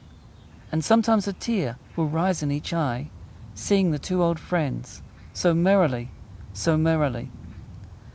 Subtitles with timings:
[0.71, 3.11] And sometimes a tear Will rise in each eye,
[3.53, 6.09] Seeing the two old friends So merrily
[6.53, 7.29] So merrily!